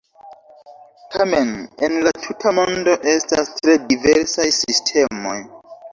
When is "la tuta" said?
2.07-2.55